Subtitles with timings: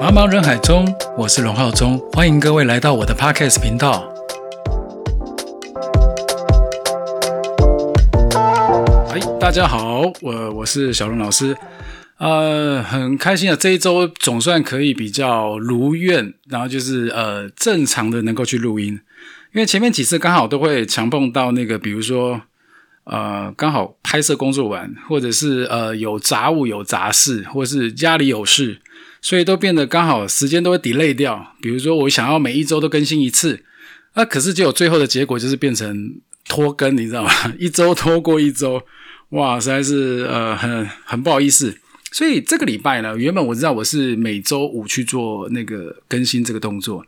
[0.00, 0.86] 茫茫人海中，
[1.16, 4.10] 我是龙浩中，欢迎各位来到我的 Podcast 频道。
[9.10, 11.56] 哎，大家好，我我是小龙老师，
[12.18, 18.98] 呃，很开心啊，这一周总算可以比较如愿，然后就是呃正常的能够去录音，
[19.52, 22.40] 因为前面几次刚好都会强碰到那个，比如说
[23.06, 28.82] 呃刚好拍摄工作完，或者是呃有杂物有杂事，或是家里有事。
[29.22, 33.64] 所以都变得刚好时间都会 delay 掉，比如说我想要每一周都更新一次，
[34.14, 37.30] 那可是就有最后的结果就是变成拖更，你知道吗？
[37.58, 38.80] 一周拖过一周，
[39.30, 41.76] 哇，实在是呃很很不好意思。
[42.12, 47.04] 所以这个礼拜呢，原本我知道我是每周五去做那个更新这个动作。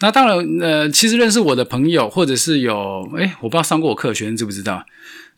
[0.00, 4.84] 那当然，呃，其实认识我的朋友，或者是有，哎，我不知道上过我课的学生知不知道？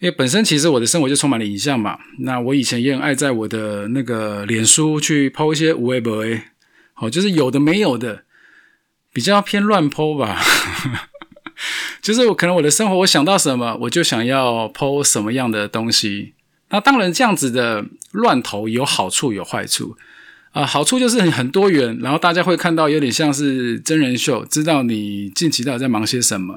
[0.00, 1.98] 因为本身其实我的生活就充满了影像嘛。
[2.20, 6.24] 那我以前也很爱在我的那个脸书去抛一些无微博，
[6.95, 8.24] 好，就是有的没有的，
[9.12, 10.40] 比较偏乱抛吧。
[12.02, 16.34] 就是我可能我的生活，我想到什么，我就想要抛什么样的东西。
[16.70, 19.96] 那当然，这样子的乱投有好处有坏处。
[20.59, 26.54] 啊，好处就是很多元，然后大家会看到有点像是真人秀，知道你近期到底在忙些什么，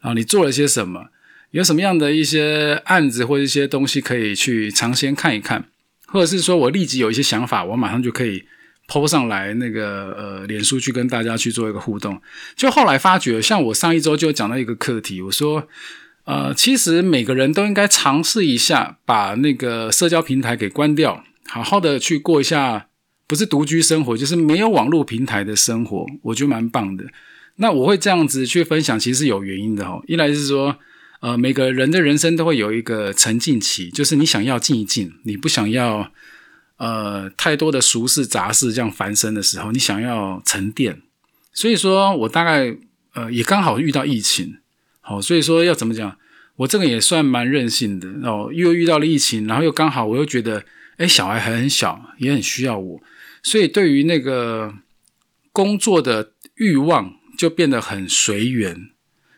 [0.00, 1.08] 然后你做了些什么，
[1.50, 5.66] 有什么样的一些案子或一些东西可以去尝鲜看一看，
[6.06, 8.42] 或者是说我立即有一些想法，我马上就可以
[8.88, 12.22] 抛上来那个呃脸书去跟大家去做一个互动。
[12.56, 15.68] 就后来发觉，像我上一周就讲到一个课题，我说
[16.24, 22.86] 呃，其实每个人都应该尝试一下把那个社交平台给关掉，好好的去过一下。
[23.32, 27.06] 不是独居生活，就是没有网络平台的生活，我觉得蛮棒的。
[27.56, 30.02] 那我会这样子去分享，其实是有原因的哈。
[30.06, 30.76] 一来是说，
[31.22, 36.12] 呃，每个人的人生都会有一个沉浸期，就是你想要静一静，你不想要
[36.76, 41.00] 呃太多的俗事杂事这样繁身的时候，你想要沉淀。
[41.54, 42.76] 所以说我大概
[43.14, 44.58] 呃也刚好遇到疫情，
[45.00, 46.18] 好，所以说要怎么讲，
[46.56, 50.66] 我这个也算蛮任性的哦，又遇到了疫情，然后又刚好我又觉得，
[50.98, 53.00] 哎，小孩还很小，也很需要我。
[53.42, 54.74] 所以，对于那个
[55.52, 58.90] 工作的欲望就变得很随缘。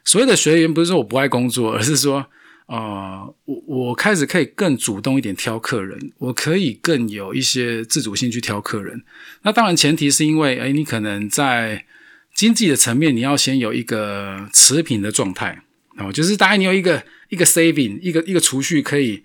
[0.05, 2.27] 所谓的随缘，不是说我不爱工作，而是说，
[2.67, 9.03] 呃，我我开始可以更主动一点挑客人，我可以更有一些自主性去挑客人。
[9.43, 11.87] 那当然，前提是因为，哎，你可能在
[12.35, 15.63] 经济的层面，你要先有一个持平的状态，
[15.97, 19.25] 哦，就是大概你有一个一个 saving，一个一个储蓄，可以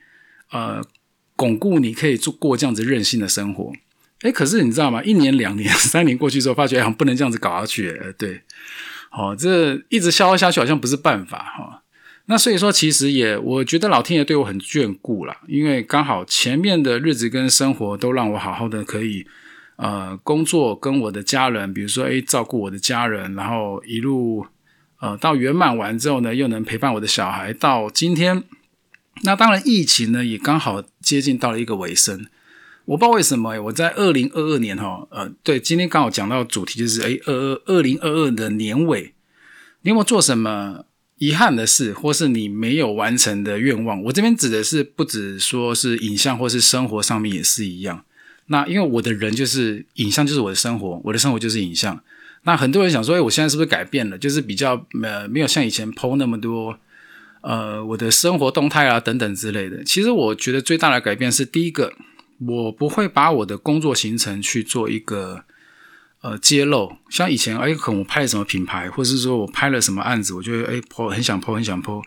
[0.52, 0.82] 呃
[1.36, 3.74] 巩固你可以做过这样子任性的生活。
[4.22, 5.02] 哎，可是你知道吗？
[5.06, 7.90] 一年、两年、 三年过去之后，发觉好像不能这样子搞下去。
[7.90, 8.42] 呃，对，
[9.10, 11.84] 好，这一直消耗下去好像不是办法哈。
[12.26, 19.26] 那所以说，其实也我觉得老天爷对我很眷顾啦，因为刚好前面的日子跟生活都让我好好的可以
[19.78, 24.46] 呃工作，跟我的家人，比如说哎照顾我的家人，然后一路
[25.00, 28.44] 呃到圆满完之后呢，又能陪伴我的小孩到今天。
[29.24, 32.28] 那当然，疫情呢也刚好接近到了一个尾声。
[32.90, 39.14] 我不知道为什么，我在二零二二年哈，呃，对，今天刚好讲到主题就是，哎，二二二零二二的年尾，
[39.84, 40.86] 你有没有做什么
[41.20, 44.02] 遗憾的事，或是你没有完成的愿望？
[44.06, 48.04] 我这边指的是不止说是影像，或是生活上面也是一样。
[48.48, 52.02] 那因为我的人就是影像，就是我的生活，我的生活就是影像。
[52.42, 54.18] 那很多人想说，哎，我现在是不是改变了？
[54.18, 56.80] 就是比较呃，没有像以前 PO 那么多，
[57.42, 59.84] 呃，我的生活动态啊等等之类的。
[59.84, 61.94] 其实我觉得最大的改变是第一个。
[62.40, 65.44] 我不会把我的工作行程去做一个
[66.22, 72.02] 呃揭露，像以前哎，可能我拍了什么品牌，或者是说我拍了什么案子，我觉得哎，po 很想 po 很想 po，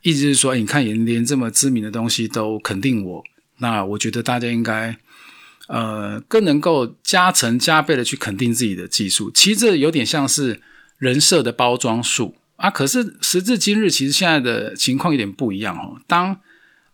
[0.00, 3.24] 意思是说，你看连连这么知名的东西都肯定我，
[3.58, 4.96] 那我觉得大家应该
[5.68, 9.30] 呃更能够加成加倍的去肯定自己的技术。
[9.30, 10.62] 其实这有点像是
[10.96, 12.70] 人设的包装术啊。
[12.70, 16.00] 可是时至今日，其实现在的情况有点不一样哦。
[16.06, 16.40] 当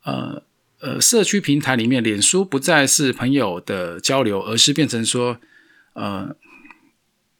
[0.02, 0.42] 呃。
[0.82, 5.38] 呃，社区平台里面，脸书不再是朋友的交流，而是变成说，
[5.92, 6.34] 呃，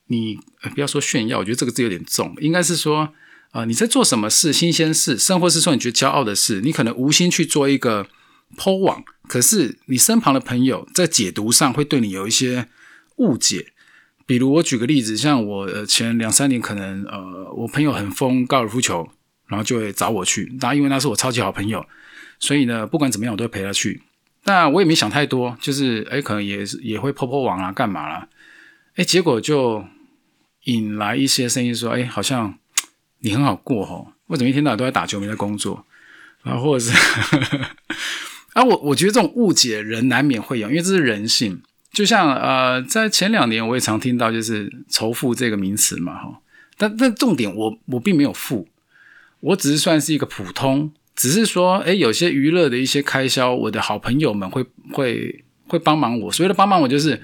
[0.07, 0.39] 你
[0.73, 3.13] 不要说炫耀，我觉得这个字有点重，应该是说，
[3.51, 8.07] 呃，你在做什么事，新鲜事，甚或是说你觉得骄傲的事，你可能无心去做一个
[8.57, 12.69] 抛网，可是你身旁的朋友在解读上会对你有一些
[13.17, 13.73] 误解。
[14.25, 19.11] 比如我举个例子，像我前两三年，可能呃，我朋友很疯高尔夫球，
[19.49, 21.85] 然后就会找我去，那因为那是我超级好朋友。
[22.43, 24.03] 所以呢，不管怎么样，我都会陪他去。
[24.47, 28.29] 那我也没想太多，就是哎，可能也是也会破破网啊，干嘛啦？
[28.97, 29.85] 哎，结果就
[30.65, 32.59] 引来一些声音说，哎，好像
[33.21, 35.87] 你很好过哦，为什么一天到晚都在打球，没在工作？
[36.43, 36.93] 然后或者是
[38.55, 41.63] 啊，我我觉得这种误解人难免会有，因为这是人性。
[41.93, 46.41] 就像呃，在前两年我也常听到就是仇富这个名词嘛，哈。
[46.77, 48.67] 但但重点我我并没有富，
[49.39, 56.33] 我只是算是一个普通，只是说，诶，有些娱乐的一些开销，我的好朋友们会会会帮忙我。
[56.33, 57.23] 所谓的帮忙我就是，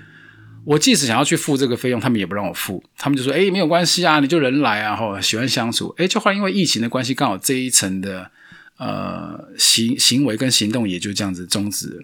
[0.64, 8.31] 我即使想要去付这个费用，他们也不让我付，他们就说，诶，没有关系啊，你就人来啊，哈，喜欢相处，诶，就后来因为疫情的关系，刚好这一层的
[8.76, 12.02] 呃行行为跟行动也就这样子终止了。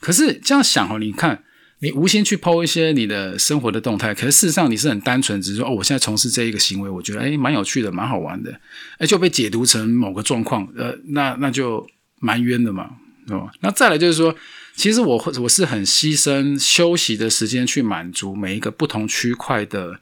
[0.00, 1.42] 可是这样想哦，你看。
[1.82, 8.60] 你无心去剖一些你的生活的动态，可是事实上你是很单纯，只是说哦，我现在从事这一个行为，我觉得诶蛮有趣的，蛮好玩的，
[8.98, 11.84] 诶就被解读成某个状况，呃，那那就
[12.20, 12.88] 蛮冤的嘛，
[13.26, 14.32] 对吧，那再来就是说，
[14.76, 19.98] 其实我会我是很牺牲休息的时间去满足每一个不同区块的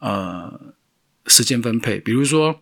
[0.00, 0.74] 呃
[1.28, 2.60] 时间分配，比如说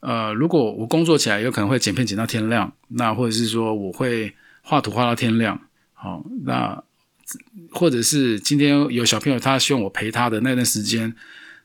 [0.00, 5.58] 呃，如果我工作起来有可能会剪片剪到天亮，那或者是说我会画图画到天亮，
[5.94, 6.84] 好，那。
[7.72, 11.14] 或者是今天有小朋友，他希望我陪他的那段时间，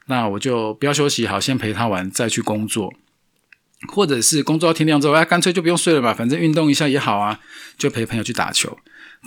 [0.07, 2.93] 那我就不要休息好，先陪他玩，再去工作。
[3.89, 7.39] 或者是工作到天亮之后，哎，干脆就不用睡了吧，反正运动一下也好啊，
[7.77, 8.77] 就陪朋友去打球。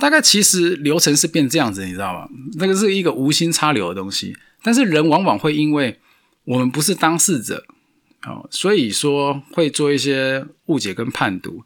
[0.01, 2.29] 大概其实流程是变这样子，你知道吗？
[2.59, 6.01] 那个是一个无心插柳的东西，但是人往往会因为
[6.45, 7.65] 我们不是当事者。
[8.27, 11.65] 哦，所以说会做一些误解跟判读，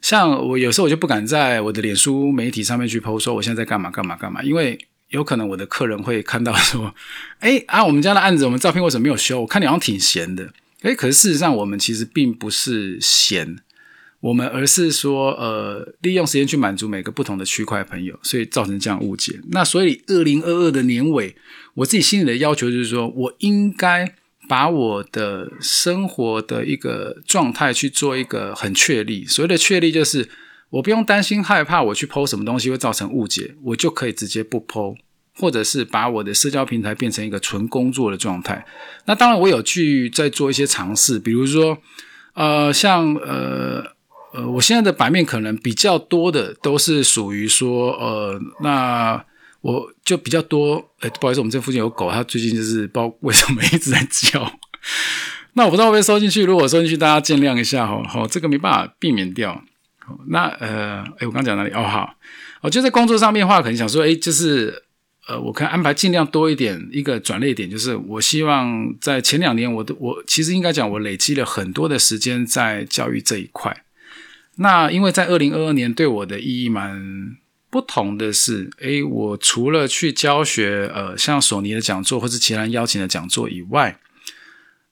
[0.00, 4.78] 像我有时候我就不敢在我的脸书媒体上面去 PO 说我现在在干嘛干嘛干嘛，因为
[5.10, 6.94] 有可能我的客人会看到说，
[7.40, 9.42] 哎啊，我们家的案子我们照片为什么没有修？
[9.42, 13.58] 我看你好像挺闲的，哎，可是事实上我们其实并不是闲，
[14.20, 19.38] 我们而是说呃利用时间去满足每个不同的区块朋友，所以造成这样误解。
[19.50, 21.36] 那所以二零二二的年尾，
[21.74, 24.14] 我自己心里的要求就是说我应该。
[24.50, 30.28] 把我的生活的一个状态去做一个很确立，所谓的确立就是
[30.70, 34.96] 我不用担心害怕我去剖什么东西会造成误解，我就可以直接不剖，
[35.36, 38.66] 或者是把我的社交平台变成一个纯工作的状态。
[39.04, 41.78] 那当然我有去在做一些尝试，比如说
[42.34, 43.84] 呃像呃
[44.34, 49.24] 呃我现在的版面可能比较多的都是属于说呃那。
[49.62, 54.58] 我就比较多，哎，不好意思，我们这附近有狗，它最近就是不知道为什么一直在叫。
[55.52, 58.02] 那我不知道会不会收进去，如果收进去，大家见谅一下哈。
[58.08, 59.62] 好，这个没办法避免掉。
[60.28, 61.70] 那呃，哎，我刚讲哪里？
[61.72, 62.14] 哦，好，
[62.62, 64.82] 我就在工作上面话，可能想说，哎，就是
[65.28, 66.88] 呃，我可以安排尽量多一点。
[66.90, 73.84] 一个转捩点就是，我希望在前两年，我都我其实应该讲，我累积了很多的时间在教育这一块。
[74.56, 77.36] 那因为在二零二二年对我的意义蛮。
[77.70, 83.96] 不同的是，诶，我除了去教学，呃，像索尼的讲座或是其他人邀请的讲座以外，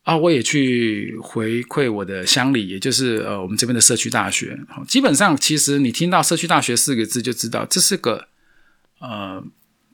[0.04, 4.56] 啊，我也去回馈我的乡里，也就是呃，我们这边的社区大学。
[4.86, 8.28] 基本上，其实你听到社区大学四个字，就知道这是个
[9.00, 9.42] 呃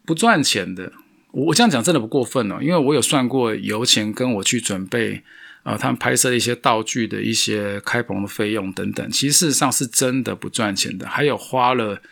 [0.05, 0.93] 不赚钱的。
[1.33, 5.23] 我这样讲真的不过分哦，因为我有算过油钱，跟我去准备
[5.63, 12.03] 啊，他们拍摄的一些道具的一些开棚的费用等等，其实事实上是真的不赚钱的，还有花了。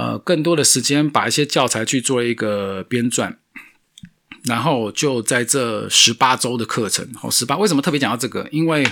[0.00, 3.34] 呃，更多的时间把一些教材去做一个编撰，
[4.44, 8.48] 然后就在这十八周的课程，好，十八为什么特别讲到这个？
[8.50, 8.86] 因为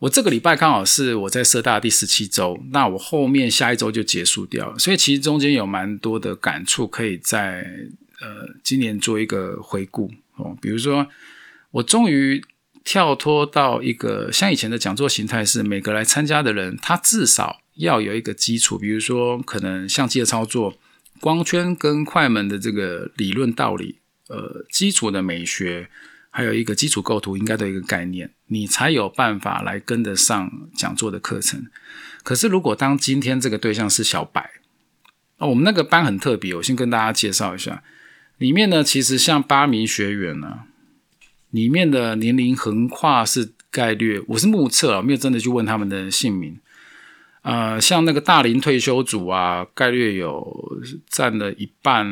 [0.00, 7.64] 我这个礼拜刚好是我在社大第十七周，那我后面下一周就结束掉了，所以其实中间有蛮多的感触，可以在
[8.20, 10.54] 呃今年做一个回顾哦。
[10.60, 11.06] 比如说，
[11.70, 12.44] 我终于
[12.84, 17.63] 跳脱到一个像以前的讲座形态，是每个来参加的人，他至少。
[17.74, 20.78] 要有一个基础，比如说可能相机的操作、
[21.20, 25.88] 光圈跟快门的这个理论道理，呃，基础的美学，
[26.30, 31.66] 还有一个基础构图应该的一个概念，你才有办法来跟得上讲座的课程。
[32.22, 34.50] 可是如果当今天这个对象是小白，
[35.38, 37.82] 哦，我们那个班很特别，我先跟大家介绍一下，
[38.38, 40.60] 里面呢其实像八名学员呢，
[41.50, 46.60] 里面的年龄横跨是概率，我是目测啊，没有真的去问他们的姓名。
[47.44, 52.06] 呃，像那个大龄退休组啊，概率有占了一半，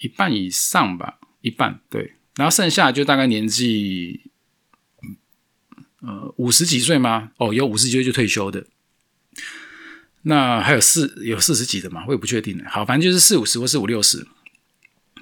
[0.00, 2.14] 一半以上吧，一半对。
[2.34, 4.20] 然后剩下就大概年纪，
[6.00, 7.30] 呃，五十几岁吗？
[7.36, 8.66] 哦，有五十几岁就退休的。
[10.22, 12.04] 那还有四有四十几的嘛？
[12.08, 12.60] 我也不确定。
[12.66, 14.26] 好，反正就是四五十或四五六十。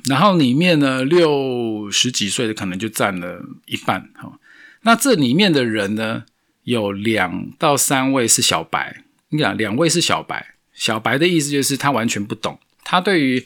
[0.07, 4.11] 然后里面呢，六十几岁的可能就占了一半。
[4.15, 4.41] 好，
[4.81, 6.25] 那这里面的人呢，
[6.63, 9.03] 有两到三位是小白。
[9.31, 13.45] 你讲两位是小白，小白的意思就是他完全不懂，他对于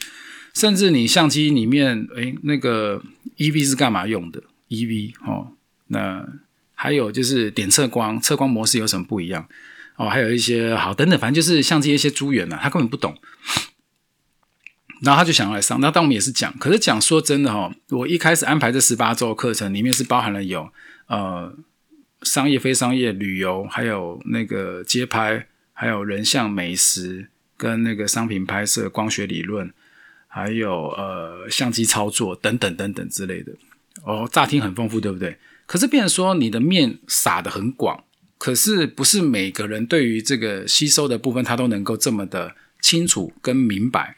[0.53, 3.01] 甚至你相机里面，诶那个
[3.37, 5.53] E V 是干嘛用的？E V 哦，
[5.87, 6.27] 那
[6.75, 9.47] 还有就是点测光，测光模式有什么不一样？
[9.97, 13.17] 哦，还有一些好等等，反正就是像这些一些资源呢，他根本不懂。
[15.01, 20.71] 然后他就想要来上，那当我们也是讲，可是讲说真的哈，我一开始安排这十八周课程里面是包含了有
[21.07, 21.55] 呃
[22.21, 25.47] 商业、非商业、旅游，还有那个街拍，
[25.81, 29.73] 还有人像美食跟那个商品拍摄、光学理论，
[30.27, 33.51] 还有呃相机操作等等等等之类的。
[34.03, 35.39] 哦，乍听很丰富，对不对？
[35.65, 38.03] 可是变成说你的面撒的很广，
[38.37, 44.17] 可是不是每个人对于这个吸收的部分，他都能够这么的清楚跟明白。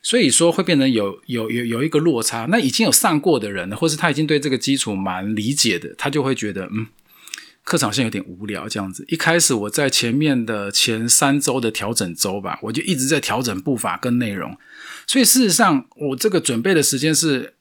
[0.00, 2.46] 所以说会变成有有有有一个落差。
[2.48, 6.86] 那已经有上过的人，或是他已经对这个基础蛮理解的，他就会觉得嗯，
[7.64, 9.04] 课程好像有点无聊这样子。
[9.08, 14.56] 一开始我在前面的前三周的调整周吧，我就一直在调整步伐跟内容。
[15.06, 17.54] 所以事实上，我这个准备的时间是，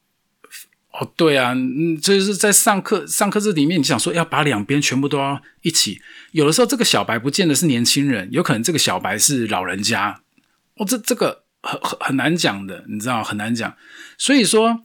[0.91, 6.01] 哦，对啊，嗯，就是在上课上课这里面，你想说要把两边全部都要一起。
[6.31, 10.21] 有的时候这个小白不见得是年轻人，有可能这个小白是老人家。
[10.75, 11.43] 哦，这这个。
[11.65, 13.73] 很很很难讲的，你知道很难讲，
[14.17, 14.83] 所以说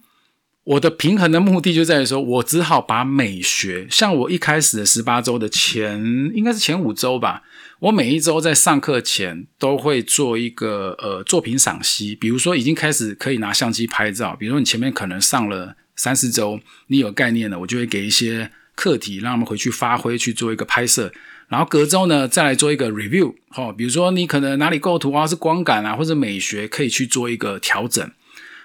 [0.68, 5.98] 我的平衡的目的就在于说，我只好把美学，像我一开始的十八周的前，
[6.34, 7.42] 应该是前五周吧，
[7.78, 21.10] 我每一周在上课前都会做一个呃作品赏析，比如说已经开始可以拿相机拍照，比如说你前面可能上了三四周，你有概念了，我就会给一些课题让他们回去发挥去做一个拍摄。
[21.48, 28.06] 然后隔周呢，再来做一个 review，哈，比如说你可能哪里构图啊，是光感啊，或者美学，可以去做一个调整。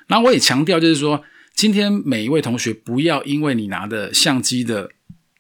[0.07, 1.24] 然后我也强调，就是说，
[1.55, 4.89] 今天每一位同学不要因为你拿的相机的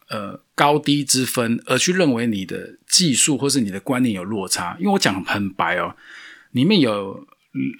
[0.09, 4.77] 呃高低之分，而去认为你的技术或是你的观念有落差。
[4.79, 5.95] 因为我讲很白哦，
[6.51, 7.25] 里面有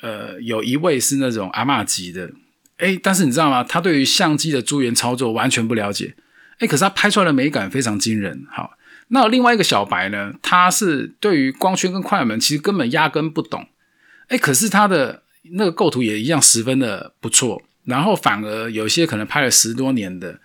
[0.02, 2.32] 呃有一位是那种阿玛级的，
[2.78, 3.63] 诶，但是你知道吗？
[3.63, 6.16] 他对于相机的珠源操作完全不了解，
[6.60, 8.78] 诶，可是他拍出来的美感非常惊人，好。
[9.10, 13.68] 那另外一个小白呢，他是对于光圈跟快门其实根本压根不懂，
[14.30, 15.22] 哎，可是他的
[15.52, 20.40] 那个构图也一样十分的不错，然后反而有些可能拍了十多年的，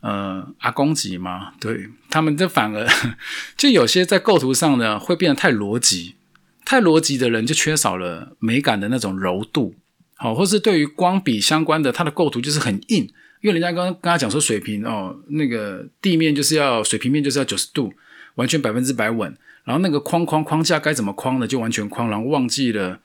[0.00, 2.86] 呃，阿公级嘛，对他们这反而
[3.56, 6.16] 就有些在构图上呢会变得太逻辑，
[6.64, 9.74] 太逻辑的人就缺少了美感的那种柔度，
[10.16, 13.08] 好，或是对于光比相关的，它的构图就是很硬，
[13.40, 17.92] 因为人家刚刚跟他讲说水平哦，那个地面就是要水平面就是要九十度。
[18.36, 22.98] 完全百分之百稳，然后那个框框框架该怎么框的就完全框，然后忘记了，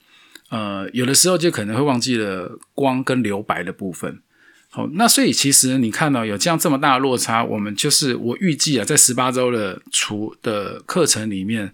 [0.50, 4.22] 呃，有的时候就可能会忘记了光跟留白的部分。
[4.70, 11.74] 好，那所以其实你看到有这样这么大的落差，我们就是我预计啊，在十八周的除的课程里面，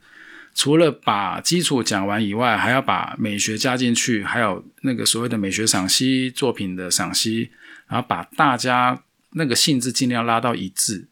[0.53, 7.49] 除了把基础讲完以外，还要把美学加进去，还有那个所谓的美学赏析作品的赏析，
[7.87, 11.07] 然后把大家那个性质尽量拉到一致。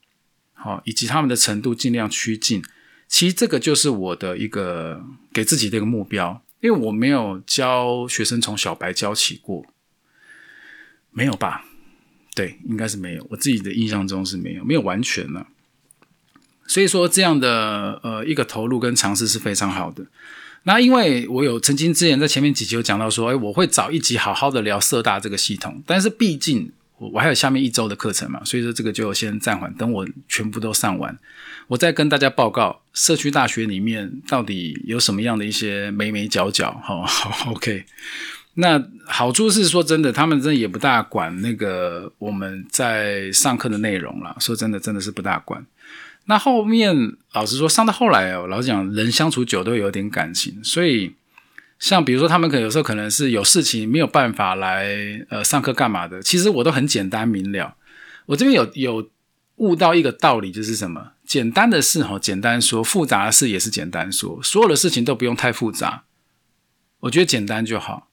[0.54, 2.64] 好，以及他们的程度尽量趋近，
[3.08, 5.04] 其实这个就是我的一个
[5.34, 9.66] 给自己的一个目标，因为我没有教学生从小白教起过，
[11.12, 11.66] 没有吧？
[12.34, 15.46] 对，应该是没有，我自己的印象中是没有，没有完全呢。
[16.66, 20.06] 所以说这样的呃一个投入跟尝试是非常好的。
[20.64, 26.72] 那因为我有曾经之前在前面几集有讲到说，哎，我会找一集好好的聊色大这个系统，但是毕竟。
[27.10, 31.18] 我还有下面一周的课程嘛，所以说这个就先暂缓，等我全部都上完，
[31.68, 36.80] 我再跟大家报告社区大学里面到底有什么样的一些眉眉角角。
[36.84, 37.04] 好
[37.52, 37.86] ，OK。
[38.54, 44.36] 那好处是说真的，他们真的也不大管那个我们在上课的内容了。
[44.40, 45.66] 说真的，真的是不大管。
[46.26, 51.14] 那后面老实说，上到后来哦，老实讲，人相处久都有点感情，所以。
[51.82, 54.96] 像比如说，他们可能有时候可能是有事情没有办法来
[55.30, 57.76] 呃上课干嘛的，其实我都很简单明了。
[58.28, 59.10] 我这边有有
[59.56, 61.14] 悟到一个道理，就是什么？
[61.26, 64.40] 简单的事哈，简单说；复杂的事也是简单说。
[64.44, 66.04] 所有的事情都不用太复杂，
[67.00, 68.10] 我觉得简单就好，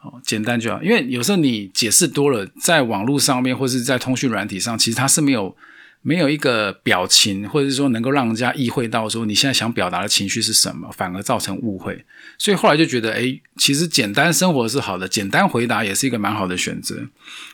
[0.00, 0.82] 哦，简单就好。
[0.82, 5.54] 因为有时候你解释多了，在网络上面或是在通讯软体上，其实它是没有。
[6.02, 12.04] 没有一个表情，或者是说能够让人家意会到说你现在想表达的情绪是什么，反而造成误会。
[12.38, 16.96] 所以后来就觉得，哎，其实简单生活是好的，简单回答也是一个蛮好的选择。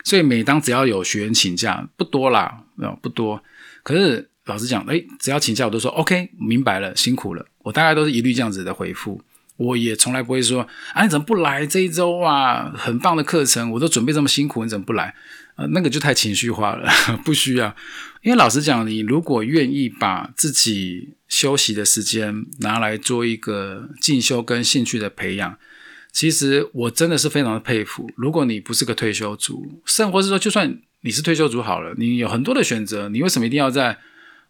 [0.02, 2.64] 所以每当只要有学员请假，不多啦，
[3.02, 3.42] 不多。
[3.82, 7.44] 可是老实讲，哎，只要请假，我都说 OK，明白了，辛苦了。
[7.64, 9.22] 我大概都是一律这样子的回复。
[9.58, 12.72] 我也从来不会说，啊，你怎么不来这一周啊？
[12.76, 15.12] 很棒的课程，我都准备这么辛苦，你怎么不来？
[15.58, 16.88] 呃，那个就太情绪化了，
[17.26, 17.74] 不需要。
[18.22, 25.58] 因为老实讲，你如果愿意把自己休息的时间拿来做一个进修跟兴趣的培养，
[26.12, 28.08] 其实我真的是非常的佩服。
[28.14, 33.98] 如果你不是个退休族，甚或是说，就算你是退休族好了，你有很多的选择，你为什么一定要在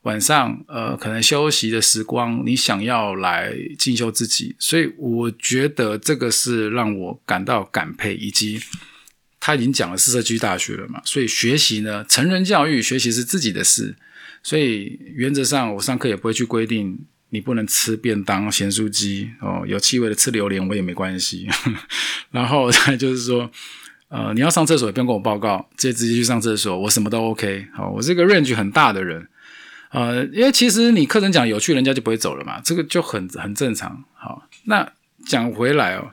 [0.02, 8.60] 晚上呃可能休息的时光，你想要来进修自己，所以我觉得这个是让我感到感佩，以及
[9.40, 13.97] 他已经讲了四社区大学了嘛，所以学习呢，成人教育学习是自己的事，
[14.42, 16.99] 所以原则上我上课也不会去规定
[17.30, 21.49] 你不能吃便当、咸酥鸡哦，有气味的吃榴莲我也没关系，
[22.30, 23.50] 然后再就是说。
[24.11, 27.66] 呃，你要上厕所也不用跟我报告，直接直接去上厕所，我什么都 OK。
[27.75, 29.28] 好，我是个 range 很大的人，
[29.90, 34.02] 呃，因为其实你课程讲有趣，人家就不会走了嘛，这个就很很正常。
[34.14, 34.90] 好，那
[35.26, 36.11] 讲回来哦，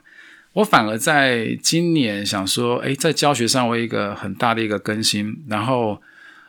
[0.56, 6.00] 我反而在今年想说，诶，在教学上我有一个很大的一个更新，然后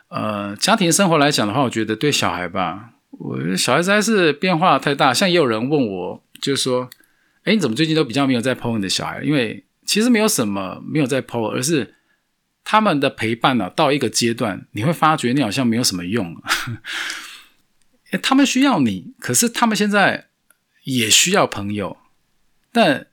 [0.08, 5.12] 呃，家庭生活来讲的话，我觉得对小孩吧，我觉得小孩子还是变化太大。
[5.12, 6.88] 像也有人问我，就是说，
[7.44, 9.22] 诶，你怎么最近都比较没有在 p o 你的小孩？
[9.22, 11.94] 因为其实没有什么没有在 PO，而是
[12.64, 16.34] 他们的陪伴呢，到一个阶段，你会发觉你好像没有什么用。
[18.22, 20.28] 他们需要你，可是他们现在
[20.84, 21.98] 也需要朋友，
[22.72, 23.07] 但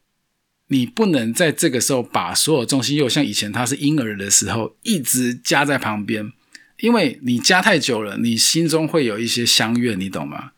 [0.68, 6.32] 你不能在这个时候把所有重心又像以前他是婴儿的时候一直加在旁边，
[6.80, 10.52] 因为你加太久了，你心中会有一些相怨，你懂吗？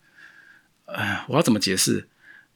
[0.86, 2.08] 哎，我要怎么解释？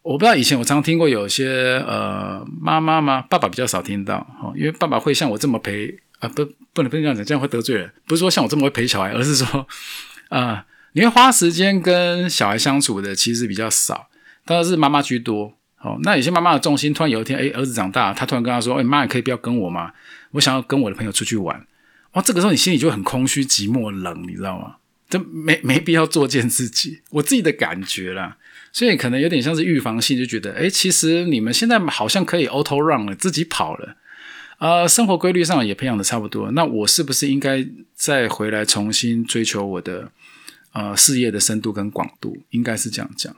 [0.02, 3.22] 我不知道以前我常听过有些呃妈妈吗？
[3.24, 7.92] 爸爸比较少听到哦，因为爸爸会像我这么陪啊，不不能不能这样讲，这样会得罪人。
[8.08, 9.68] 不是说像我这么会陪小孩，而是说
[10.30, 14.08] 啊，你会花时间跟小孩相处的其实比较少，
[14.46, 15.58] 当然是妈妈居多。
[15.84, 19.92] 哦，那有些妈妈的重心突然有一天，哎，儿子长大，他突然跟他说，哎，妈，你可以不要跟我吗？
[20.32, 21.66] 我想要跟我的朋友出去玩。
[22.14, 24.76] 哇，这个时候你心里就很空虚、寂寞、冷，你知道吗？
[25.10, 28.38] 这没没必要作践自己，我自己的感觉啦。
[28.72, 33.98] 所以可能有点像是预防性，就觉得，哎，其实你们现在好像可以 auto run 了，自己跑了，
[34.60, 40.12] 呃，生活规律上也培养的差不多，那我是不是应该再回来重新追求我的
[40.72, 42.38] 呃事业的深度跟广度？
[42.52, 43.36] 应该是这样讲。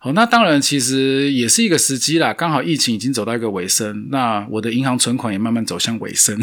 [0.00, 6.38] 好，那当然其实也是一个时机啦，刚好疫情已经走到一个尾声，那我的银行存款也慢慢走向尾声。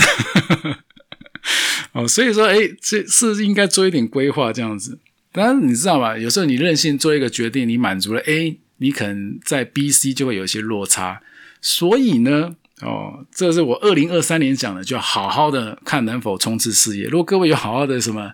[1.94, 5.00] 哦，所以说，哎，这是应该做一点规划这样子。
[5.32, 6.18] 当然，你知道吗？
[6.18, 11.22] 有时候你任性做一个决定，你满足了 A，你可能在 B、C 就会有一些落差。
[11.62, 17.06] 所以呢，哦，这是我二零二三年讲的，就好好的看能否冲刺事业。
[17.06, 18.34] 如果各位有好好的什么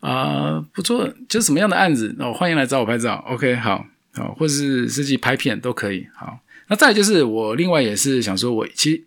[0.00, 3.22] 啊，不错，就什么样的案子，哦，欢迎来找我拍照。
[3.28, 3.86] OK，好，
[4.18, 6.06] 好，或者是自己拍片都可以。
[6.14, 9.04] 好，那再就是我另外也是想说，我其实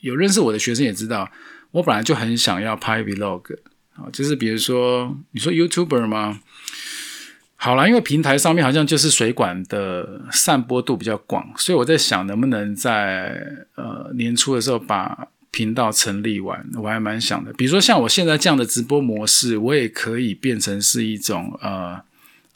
[0.00, 1.30] 有认识我的学生也知道，
[1.70, 3.58] 我本来就很想要拍 Vlog。
[3.94, 6.40] 啊，就是比如说，你说 YouTuber 吗？
[7.54, 17.50] 好了，因为平台上面好像就是水管的散播度比较广，所以我在想能不能在呃年初的时候把频道成立完，我还蛮想的。
[17.54, 21.98] 比如说像我现在这样的直播模式，我也可以变成是一种呃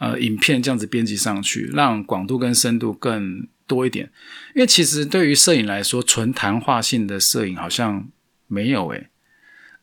[0.01, 4.11] 呃影片这样子编辑上去，让广度跟深度更多一点。
[4.57, 8.09] 因为其实对于摄影来说，纯谈话性的摄影好像
[8.49, 9.07] 没有诶。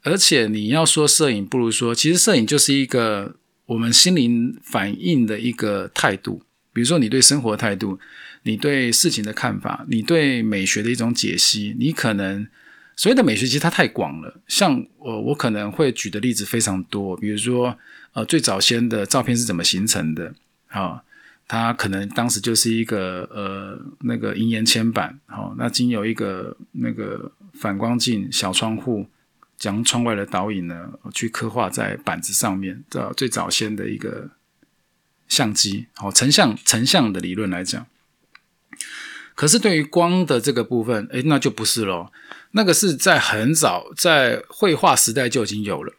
[0.04, 6.44] 而且你要说摄影，不如说，其实摄影就是一个我们心灵反应的一个态度。
[6.72, 8.00] 比如说，你对生活态度，
[8.44, 11.76] 你对事情的看法，你对美学的一种解析。
[11.80, 12.48] 你可能
[12.96, 14.42] 所谓的美学，其实它太广了。
[14.48, 17.18] 像我，我可能会举的例子非常多。
[17.18, 17.78] 比如说，
[18.18, 20.34] 呃，最早先的照片是怎么形成的？
[20.70, 21.04] 啊，
[21.48, 29.08] 它可能当时就是一个呃那个银盐铅板，好，那经由一个那个反光镜小窗户。
[29.58, 34.30] 将窗外的倒影呢，去刻画在板子上面，这最早先的一个
[35.28, 37.88] 相机，好成像成像的理论来讲。
[39.34, 42.14] 可是对于光的这个部分，诶，那就不是咯。
[42.52, 45.92] 那个是在很早在绘画时代就已经有了，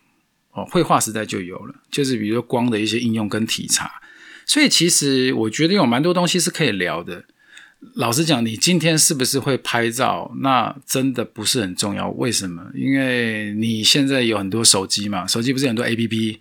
[0.59, 3.91] 哦，绘画时代就有了，就是比如说光的一些应用跟体察。
[4.45, 7.25] 所以其实我觉得有蛮多东西是可以聊的。
[7.95, 10.33] 老实讲，你今天是不是会拍照？
[10.41, 12.11] 那真的不是很重要。
[12.11, 12.67] 为什么？
[12.75, 16.41] 因为你现在有很多手机嘛，手机不是很多 A P P，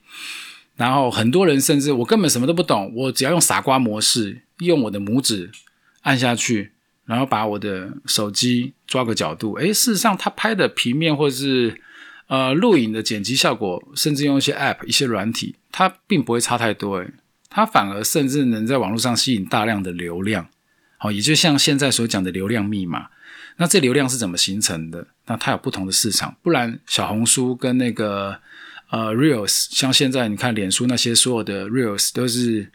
[0.77, 5.51] 然后很多人甚至我根本什么都不懂，我只要用傻瓜模式，用我的拇指
[6.01, 6.71] 按下去，
[7.05, 11.79] 然后把我的手机抓个角度，诶，事实上他拍的平面或者是
[12.27, 17.13] 呃录影的剪辑效果，甚至用一些 App 一些软体，它并不会差太多，诶，
[17.49, 20.47] 它反而甚至能在网络上吸引大量的流量。
[20.97, 23.07] 好，也就像现在所讲的流量密码，
[23.57, 25.07] 那这流量是怎么形成的？
[25.27, 28.39] 那它有不同的市场，不然小红书跟那个
[28.89, 32.71] 呃 Reels，像现在你看脸书那些所有的 Reels 都是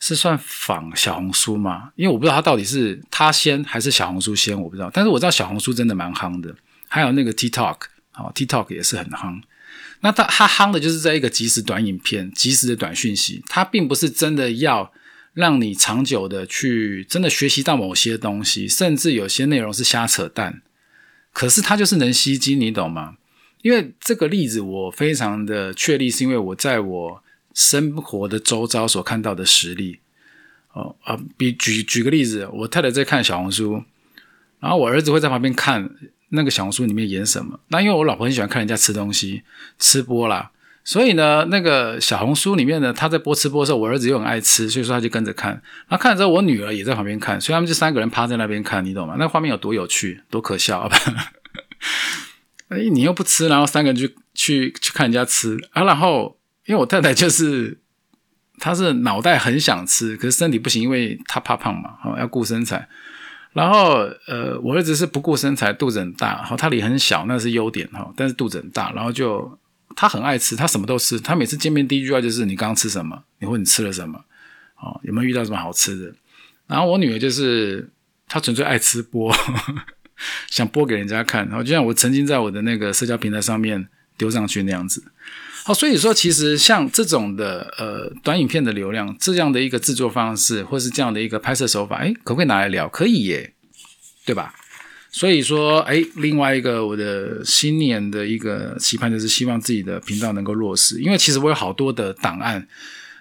[0.00, 1.92] 是算仿小红书吗？
[1.94, 4.90] 因为我不知道它到底是它先还是小红书先，我不知道。
[4.92, 6.54] 但是我知道小红书真的蛮夯的，
[6.88, 7.76] 还有那个 TikTok，
[8.12, 9.42] 好 TikTok 也是很夯。
[10.00, 14.92] 那他他夯的就是这一个即时短影片、即时的短讯息，它并不是真的要
[15.34, 20.62] 让你长久的去真的学习到某些东西，甚至有些内容是瞎扯淡。
[21.32, 23.16] 可是它就是能吸睛，你懂吗？
[23.62, 27.22] 因为这个例子我非常的确立，是因为我在我
[27.54, 30.00] 生活的周遭所看到的实例。
[30.72, 33.84] 哦啊，比举举个例子，我太太在看小红书，
[34.58, 35.88] 然后我儿子会在旁边看
[36.32, 37.58] 那个小红书里面演什么。
[37.68, 39.42] 那因为我老婆很喜欢看人家吃东西，
[39.78, 40.50] 吃播啦，
[40.84, 45.50] 所以呢，那个小红书里面呢，他在播吃播的时候，我儿子又很爱吃，所以说他就跟着看。
[45.88, 49.16] 然后看了之后，我女儿也在旁边看，所以他们就三个人趴在那边看，你懂吗？
[49.18, 50.90] 那画面有多有趣，多可笑啊！
[52.68, 57.78] 哎，你又不吃，然后三个人去去去看人家吃啊，然后因为我太太就是。
[58.58, 62.88] 他是脑袋很想吃，可是身体不行，因为他怕胖嘛，哦，要顾身材。
[63.52, 68.90] 然后，呃，我儿子是不顾身材，肚子很大，好，他脸很小，那是优点哈，但是肚子很大。
[68.92, 69.58] 然后就
[69.94, 71.20] 他很爱吃，他什么都吃。
[71.20, 73.22] 他每次见面第一句话就是：“你刚刚吃什么？
[73.40, 74.18] 你问你吃了什么？
[74.80, 76.14] 哦，有没有遇到什么好吃的？”
[76.66, 77.90] 然后我女儿就是
[78.26, 79.30] 她纯粹爱吃播，
[80.48, 81.46] 想播给人家看。
[81.48, 83.86] 然后就像我曾经在我的那个社交平台上面
[84.16, 85.11] 丢上去那样子。
[85.64, 92.88] 好，所以说其实像这种的呃短影片的流量，这样的一个制作方式，或是这样的一个拍摄手法，哎，可不可以拿来聊？
[92.88, 93.52] 可以耶，
[94.26, 94.52] 对吧？
[95.12, 102.66] 所以说，哎，另外一个我的新年的一个期盼就是希望自己的频道能够落实，因为其实我有好多的档案，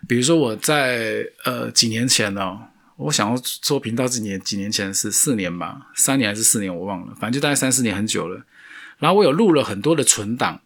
[0.08, 2.58] 比如说我在呃几年前呢，
[2.96, 8.44] 我想要做频道，几年几年前是四年吧，三年还是四年我忘了，反正就大概三四年很久了。
[8.98, 10.60] 然后我有录了很多的存档。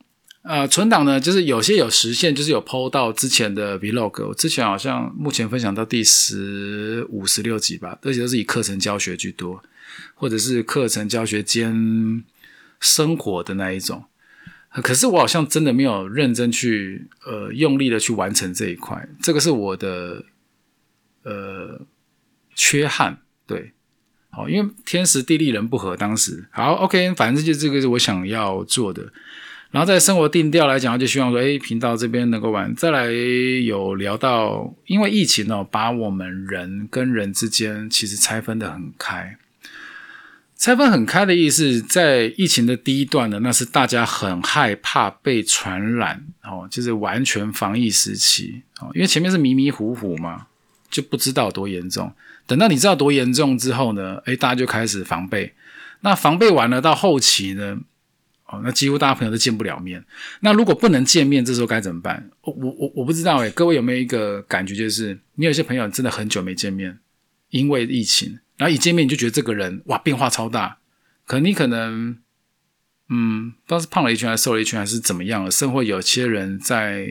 [0.48, 4.28] 呃，存档呢，就是有些有实现，就是有 PO 到之前的 Vlog。
[4.28, 9.64] 我之前好像目前分享到第十五、十六集吧，而且都是以课程教学居多，
[10.14, 12.24] 或者是课程教学兼
[12.80, 14.06] 生活的那一种。
[14.84, 20.26] 可是我好像真的没有认真去呃用力的去完成这一块，这个是我的
[21.24, 21.82] 呃
[22.54, 23.18] 缺憾。
[23.48, 23.72] 对，
[24.30, 29.12] 好，因为天时地利人不和，当时好 OK，反正就这个是我想要做的。
[29.76, 32.74] 然后在生活定调来讲，就希望说，哎，频道这边能够玩。
[32.76, 39.38] 再来有聊到，因为疫情哦，把我们人跟人之间其实拆分的很开。
[40.56, 50.48] 拆分很开的意思，在疫情的第一段呢，那是大家很害怕被传染哦，就是完全防疫时期哦，因为前面是迷迷糊糊嘛，
[50.90, 52.10] 就不知道多严重。
[52.48, 55.54] 等到你知道多严重之后呢，哎，大家就开始防备。
[56.00, 57.80] 那防备完了，到后期呢？
[58.48, 60.06] 哦，那几乎大家朋友都见不了面。
[60.42, 62.30] 那如果不能见面，这时候该怎么办？
[62.42, 67.00] 我我我不知道诶，各位有没有一个感觉，就是你有些朋友真的很久没见面，
[67.50, 70.78] 因为疫情，然后一见面你就觉得这个人哇变化超大。
[71.26, 72.18] 可你可能
[73.10, 75.50] 嗯，不知道是胖了一圈还是瘦了一圈还是怎么样了。
[75.50, 77.08] 甚或有些人在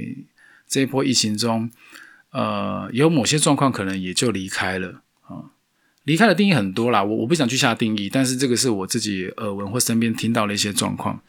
[0.68, 1.70] 这一波疫情中，
[2.30, 5.02] 呃，有某些状况可能也就离开了。
[6.04, 11.20] 离开的定义很多啦，我我不想去下定义，但是这个是我自己耳闻或身边听到的一些状况。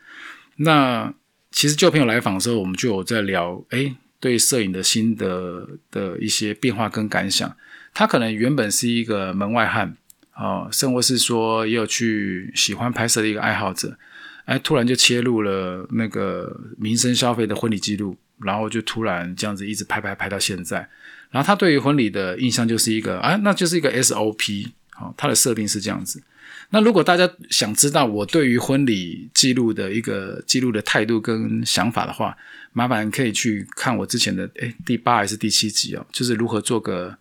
[0.58, 1.14] 那
[1.52, 7.56] 其实旧朋友来访的时候，我们就有在聊，哎，对摄影的心得的一些变化跟感想。
[7.94, 9.96] 他可能原本是一个门外汉，
[10.36, 13.98] 哦，甚或是说也有去喜欢拍摄的一个爱好者，
[14.44, 20.90] 哎，突然就切入了那个民生消费的婚礼记录，然后就突然这样子一直拍拍拍到现在。
[21.36, 26.24] 然后他对于婚礼的印象就是一个啊，那就是一个 SOP，好，他的设定是这样子。
[26.70, 32.38] 那如果大家想知道我对于婚礼记录的一个记录的态度跟想法的话，
[32.72, 37.18] 麻烦可以去看我之前的诶第八还是第七集哦，就是如何做个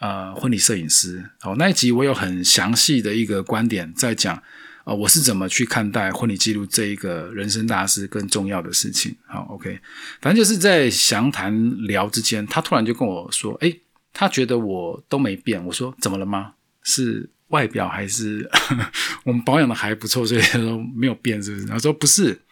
[0.00, 1.24] 呃婚礼摄影师。
[1.40, 4.42] 好，那一集我有很详细的一个观点在讲。
[4.86, 9.16] 啊，我是怎么去看待婚礼记录这一个人生大事更重要的事情？
[9.26, 9.80] 好，OK，
[10.20, 13.80] 反正就是在详谈聊之间，他突然就跟我说：“哎，
[14.12, 16.52] 他觉得我都没变。”我说：“怎么了吗？
[16.84, 18.48] 是外表还是
[19.26, 22.42] 我们保养的还不错，所以说没有变，是不是？”他说：“不是。”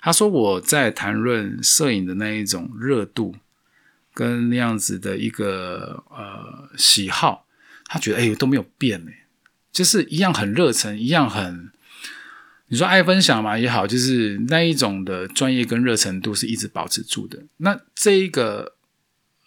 [0.00, 3.36] 他说：“我在谈论摄影的那一种热度
[4.14, 7.44] 跟那样子的一个呃喜好，
[7.84, 9.26] 他觉得哎都没有变哎，
[9.70, 11.70] 就是一样很热忱，一样很。”
[12.72, 17.38] 你说爱分享嘛也好，就是那一种的专业跟热程度是一直保持住的。
[17.58, 18.72] 那这一个，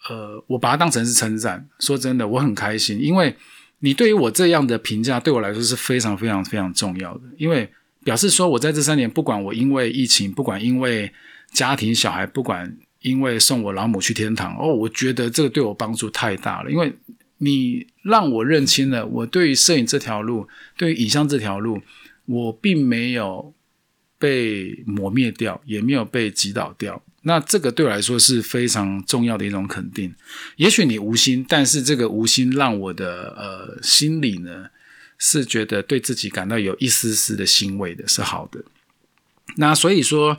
[0.08, 1.68] 呃，我把它当成是称赞。
[1.80, 3.34] 说真的，我很开心，因为
[3.80, 7.22] 你对于我这样的评价，对我来说是非常非常非常重要的。
[7.36, 7.68] 因为
[8.04, 11.12] 表示说我在这三年，不管我因为疫情，不管因为
[11.50, 16.70] 家庭小孩，不管因为送我老母去天堂，哦，我觉得这个对我帮助太大了。
[16.70, 16.96] 因为
[17.38, 21.82] 你让我认清了我对于摄影这条路，对于影像这条路。
[22.26, 23.54] 我并没有
[24.18, 27.02] 被磨灭掉，也没有被击倒掉。
[27.22, 30.14] 那这个对我来说是非常重要的一种肯定。
[30.56, 34.66] 也许你无心，但是这个无心让我的呃心里呢
[35.18, 38.64] 是觉得对自己感到有一丝丝的欣慰的，是好的。
[39.56, 40.38] 那所以说，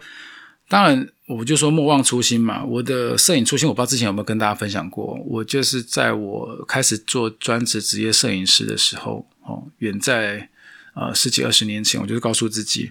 [0.69, 2.63] 当然我就说莫忘初心嘛。
[2.63, 5.13] 我的摄影初心，我不知道之前有没有跟大家分享过。
[5.26, 10.50] 我就是在我开始做专职职业摄影师的时候，哦，远在
[10.97, 12.89] 呃十几二十年前，我就是告诉自己，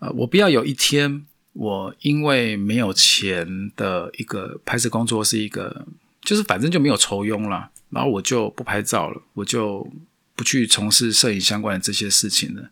[0.00, 1.26] 呃，我不要有一天。
[1.54, 5.86] 我因为没有钱的一个拍摄工作是一个，
[6.22, 9.86] 就是反正就没有酬庸了，然后我就不拍照了，我就
[10.34, 12.70] 不去从事摄影相关的这些事情了。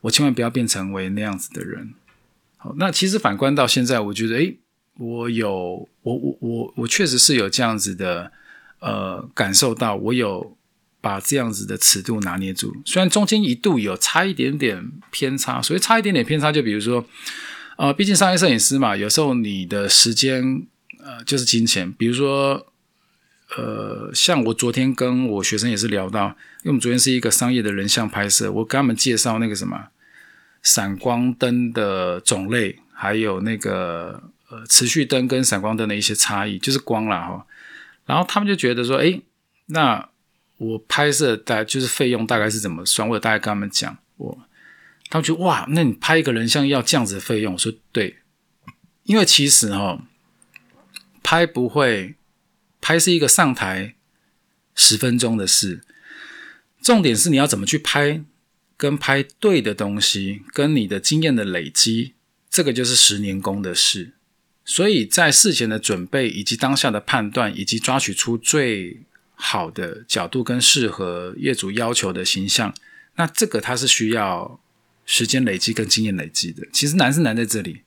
[0.00, 1.92] 我千万不要变成为那样子的人。
[2.56, 4.56] 好，那其实反观到现在，我觉得，诶，
[4.96, 8.32] 我有，我我我我确实是有这样子的，
[8.80, 10.56] 呃，感受到我有
[11.02, 17.04] 把这样子的尺度拿捏住，虽然中间一度有差一点点偏差，所以差一点点偏差，就比如说。
[17.74, 20.62] 啊，毕竟商业摄影师嘛，有时候你的时间
[21.02, 21.90] 呃就是金钱。
[21.90, 22.66] 比如说，
[23.56, 26.26] 呃，像我昨天跟我学生也是聊到，
[26.62, 29.88] 因为我们昨天是一个商业的人像拍摄，我跟他们介绍那个什么
[30.62, 37.46] 闪光灯的种类，还有那个呃持续灯跟闪光灯的一些差异，就是光了哈。
[38.04, 39.18] 然后他们就觉得说，哎，
[39.66, 40.08] 那
[40.62, 43.08] 我拍摄大就是费用大概是怎么算？
[43.08, 44.38] 我大概跟他们讲我。
[45.10, 47.52] 他们觉得哇，那你拍一个人像要这样子的费用？
[47.52, 48.18] 我说对，
[49.02, 50.06] 因为其实哈，
[51.22, 52.14] 拍不会，
[52.80, 53.94] 拍是一个上台
[54.74, 55.82] 十分钟的事，
[56.80, 58.24] 重点是你要怎么去拍，
[58.78, 62.14] 跟拍对的东西，跟你的经验的累积，
[62.48, 64.14] 这个就是十年功的事。
[64.64, 69.02] 所以在事前的准备，以及当下的判断，以及抓取出最
[69.42, 72.72] 好的角度跟适合业主要求的形象，
[73.16, 74.60] 那这个它是需要。
[75.04, 77.82] 时间累积跟经验累积的，其实难是难在这里。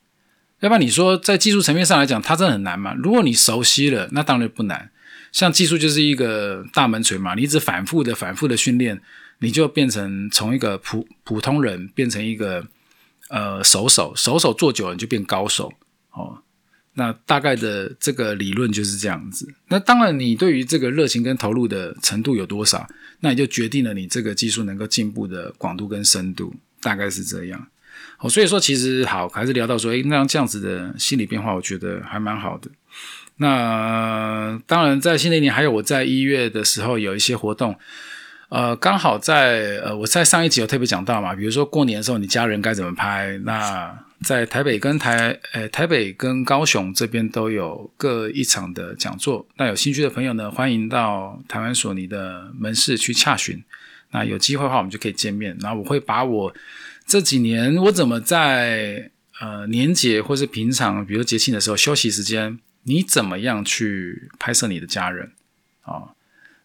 [0.60, 2.92] 要不然你说在技术层面上来讲，它真的很难吗？
[2.92, 4.90] 如果你熟悉了，那当然不难。
[5.32, 9.00] 像技术就是一个大门锤嘛，你一直反复的、反复的训练，
[9.38, 12.66] 你就变成从一个普普通人变成一个
[13.30, 15.72] 呃手手，手手做久了你就变高手
[16.10, 16.42] 哦。
[16.96, 19.48] 那大概的这个理论就是这样子。
[19.68, 22.86] 那当然，你对于这个热情跟投入的程度有多少，
[23.20, 26.54] 那也就决定了你这个技术能够进步的广度跟深度。
[26.82, 27.66] 大概是这样，
[28.18, 32.70] 哦，所以说其实好，还是聊到说，诶，那这样子的心理变化，我觉得还蛮好的。
[33.38, 37.76] 那当然，在新的一年，还有我在一月的时候有一些活动，
[38.50, 43.36] 呃，刚好在呃，我在上一集有特别讲到嘛，比如说过年的时候，你家人该怎么拍？
[43.42, 49.46] 那在台北跟台，诶，台北跟高雄这边都有各一场的讲座。
[49.56, 53.62] 那有兴趣的朋友呢，欢迎到台湾索尼的门市去洽询。
[54.10, 55.56] 那有机会的话，我们就可以见面。
[55.60, 56.54] 然后我会把我
[57.06, 65.32] 这几年我怎么在呃年节或是平常，比如节庆的时候休息时间，你怎么样去拍摄你的家人
[65.82, 66.15] 啊？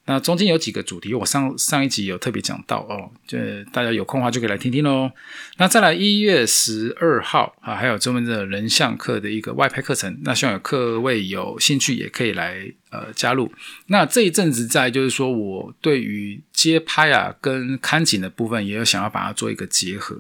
[0.08, 3.38] 那中间有几个主题，我上上一集有特别讲到哦，就
[3.72, 5.12] 大家有空的话就可以来听听喽。
[5.58, 13.54] 那再来一月十二号啊，还有专门的人像课的一个外拍课程，那希望有各位有兴趣也可以来呃加入。
[13.88, 20.20] 那这一阵子在就是说我对于街拍啊跟看景的部分，也有想要把它做一个结合，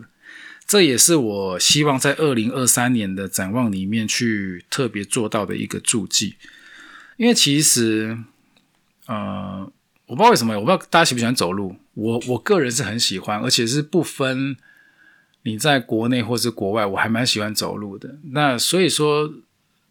[0.67, 6.35] 这也是我希望在二零二三年的展望里面去特别做到的一个注记，
[7.17, 8.19] 因为其实。
[9.07, 9.71] 呃，
[10.05, 11.75] 我不知道为什么，我不知道大家喜不喜欢走路。
[11.93, 14.55] 我我个人是很喜欢，而且是不分
[15.43, 18.17] 你在国内或是国外，我还蛮喜欢走路的。
[18.31, 19.31] 那所以说，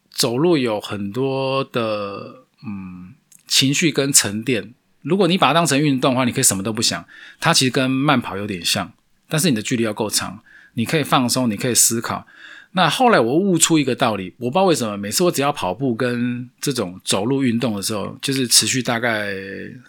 [0.09, 3.13] 走路有很多的嗯
[3.47, 4.73] 情绪跟沉淀。
[5.01, 7.05] 如果你把它当成运动的话，你可以什么都不想。
[7.39, 8.93] 它其实跟慢跑有点像，
[9.27, 10.43] 但是你的距离要够长，
[10.75, 12.25] 你可以放松，你可以思考。
[12.73, 19.33] 那后来我悟出一个道理，我不知道为什么，每次我只要跑步跟这种走路运动的时候，就是持续大概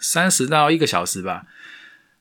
[0.01, 1.45] 三十到一个小时吧，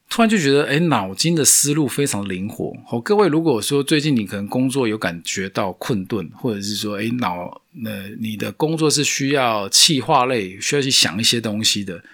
[0.09, 2.73] 突然就觉得，哎，脑筋的思路非常灵活。
[2.87, 12.05] 好，各位，如果说最近你可能工作有感觉到困顿，或者是说，哎，脑呃你的工作是需要气化类，需要去想一些东西的，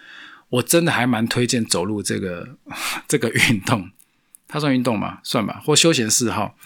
[0.49, 2.49] 我真的还蛮推荐走路这个
[3.07, 3.91] 这个运动。
[4.47, 5.19] 它算运动吗？
[5.23, 6.57] 算吧，或休闲嗜好。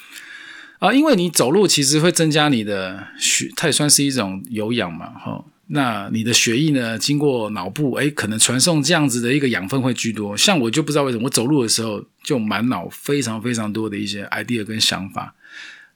[0.82, 5.44] 啊，因为你走路其实会增加你的血，它也算是一种有氧嘛，哈。
[5.68, 10.36] 那你的血液呢，经过脑部，诶，可能传送这样子的一个养分会居多。
[10.36, 15.36] 像我就不知道为什么，我走路的时候就满脑非常非常多的一些 idea 跟想法。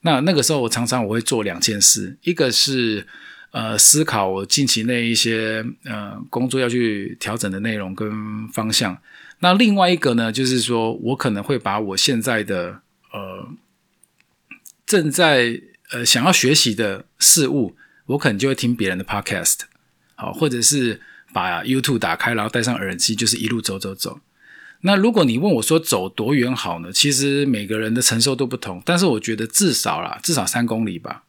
[0.03, 3.05] 那那个时候我常常我会做两件事，一个是
[3.51, 8.97] 呃思考我近期内一些呃工作要去调整的内容跟方向。
[9.41, 12.83] 那另外一个呢，就是说我可能会把我现在的。
[14.87, 19.59] 正在呃想要学习的事物，我可能就会听别人的 podcast，
[20.15, 21.01] 好，或者是
[21.33, 24.21] 把 YouTube 打开，然后戴上耳机，就是一路走走走。
[24.83, 26.93] 那如果你问我说走多远好呢？
[26.93, 31.25] 其实每个人的承受都不同，但是我觉得至少啦，至少三公里吧。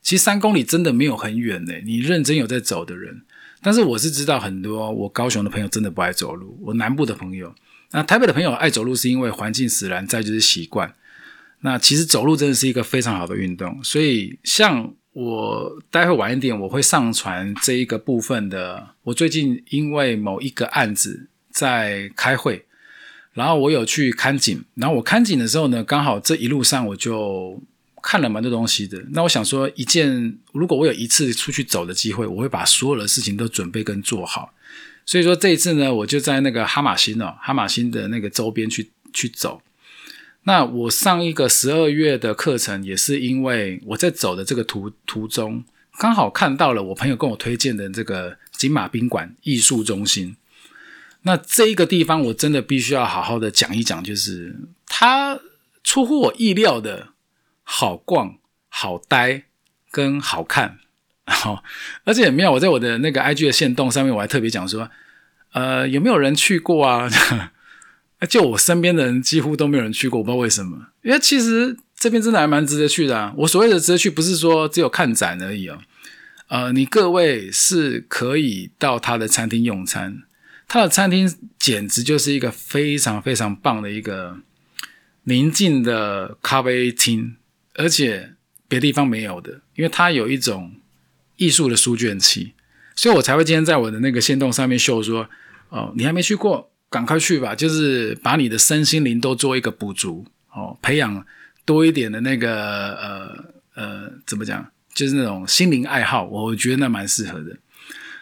[0.00, 3.22] 其实三公里真的没有很远呢，你认真有在走的人。
[3.60, 7.54] 但是我是知道很多我高雄的朋友真的不爱走路，我南部的朋友，
[7.90, 10.94] 那台北的朋友爱走路是因为环境使然，再就是习惯。
[11.64, 18.90] 那其实走路真的是一个非常好的运动，所以像我待会晚一点我会上传这一个部分的。
[19.04, 22.66] 我最近因为某一个案子在开会，
[23.32, 27.62] 然后我有去看景，然后我看景的时候呢，刚好这一路上我就。
[28.06, 34.52] 看了蛮多东西的，那我想说，一件如果我有一次出去走的机会，我会把所有的事情都准备跟做好。
[35.06, 39.62] 所以说这一次呢，我就在那个哈马星哦，哈马星的那个周边去去走。
[40.44, 45.64] 那我上一个十二月的课程，也是因为我在走的这个途途中，
[45.98, 50.36] 刚好看到了我朋友跟我推荐的这个金马宾馆艺术中心。
[51.22, 55.40] 那这一个地方，我真的必须要好好的讲一讲，就是它
[55.82, 57.08] 出乎我意料的。
[57.66, 58.36] 好逛、
[58.68, 59.44] 好呆
[59.90, 60.76] 跟好看，
[61.24, 61.64] 好，
[62.04, 62.52] 而且也妙。
[62.52, 64.90] 我在我的那个 IG 的线动上面，我还特别讲说，
[65.52, 67.08] 呃，有没有人去过啊？
[68.26, 70.88] 就我身边的人几乎都没有人去过，我不知道为什么。
[71.02, 73.18] 因为其实这边真的还蛮值得去的。
[73.18, 73.32] 啊。
[73.38, 75.78] 我所谓的值得去，不是说只有看展而已哦。
[76.48, 80.22] 呃，你各位是可以到他的餐厅用餐，
[80.68, 84.38] 他的餐厅简直就是一个非常非常棒的一个
[85.24, 87.36] 宁静的咖啡厅。
[87.76, 88.34] 而且
[88.68, 90.76] 别地方没有的，因为它有一种
[91.36, 92.52] 艺术的书卷气，
[92.94, 95.28] 所以我才会今天在我的那个线动上面秀说，
[95.70, 101.26] 哦，你还没去过，赶快去吧，就是把你的身心灵都做一个补足，哦，培养
[101.64, 107.56] 多一点的那个呃呃，怎么讲，就是那种心灵爱好，我觉得那蛮适合的。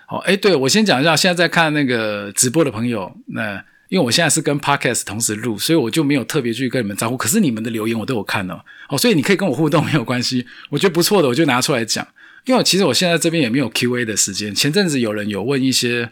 [0.06, 3.62] 好，哎，对我先讲一下，现在在看那个直播的朋友，那。
[3.92, 7.16] 因为我现在是跟 Podcast 同时录，所以我就没有特别去跟你们招呼。
[7.18, 8.58] 可是你们的留言我都有看哦，
[8.88, 10.46] 哦，所以你可以跟我互动没有关系。
[10.70, 12.08] 我觉得不错的，我就拿出来讲。
[12.46, 14.54] 因为其实我现在这边也没有 Q&A 的时间。
[14.54, 16.10] 前阵子有人有问一些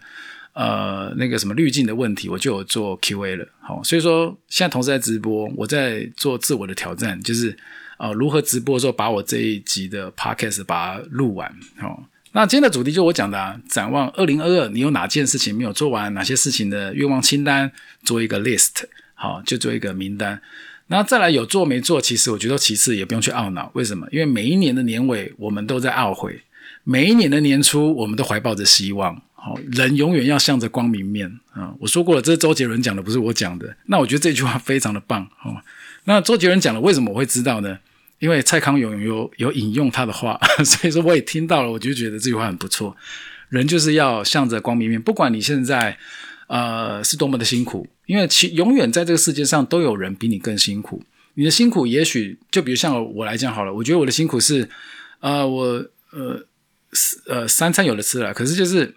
[0.52, 3.46] 呃那个什么滤镜的问题，我就有做 Q&A 了。
[3.60, 7.56] 好，所以说现在同时在直播，我在做自我的挑战，就是
[7.98, 11.54] 呃如何直播的时候把我这一集的 Podcast 把它录完。
[11.78, 12.04] 好。
[12.32, 16.14] 那今天的主题就我讲的，啊，展望二零二二，你有哪件事情没有做完？
[16.14, 17.72] 哪些事情的愿望清单
[18.04, 18.84] 做一个 list，
[19.14, 20.40] 好，就做一个名单。
[20.86, 23.68] 那再来有做没做，其实我觉得其次也不用去懊恼。
[23.74, 24.06] 为什么？
[24.12, 26.40] 因为每一年的年尾我们都在懊悔，
[26.84, 29.20] 每一年的年初我们都怀抱着希望。
[29.42, 31.74] 好，人永远要向着光明面啊！
[31.80, 33.74] 我说过了，这是周杰伦讲的，不是我讲的。
[33.86, 35.22] 那我觉得这句话非常的棒。
[35.42, 35.56] 哦，
[36.04, 37.78] 那周杰伦讲的，为什么我会知道呢？
[38.18, 42.94] 因为蔡康永有有引用他的话， 所以说我也听到了，我就觉得这句话很不错。
[43.48, 45.96] 人就是要向着光明面，不管你现在
[46.46, 51.02] 呃是多么的辛苦，因为其永远在这个世界上都有人比你更辛苦。
[51.34, 54.68] 你的辛苦也许就比如像我来讲好了，我觉得我的辛苦是
[55.20, 55.64] 呃我
[56.10, 56.46] 呃
[57.26, 58.92] 呃三餐有的吃了，可是就是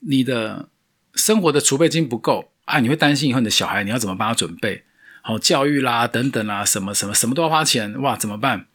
[0.00, 0.68] 你的
[1.14, 4.84] 生活的储备金不够啊，你会担心以后你的小孩你要怎么帮他准备。
[5.24, 8.66] 哦，教育啦，等等啦，什么什么什么都要花钱，哇，怎么办？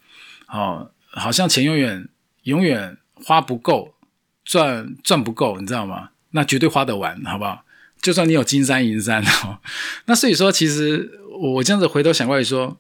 [0.48, 2.08] 哦，好像钱永远
[2.44, 3.96] 永远花不够，
[4.44, 6.10] 赚赚不够，你知道吗？
[6.32, 7.66] 那绝对花得完，好不好？
[8.02, 9.60] 就算你有金山银山哦，
[10.06, 12.80] 那所以说，其实我这样子回头想过来说，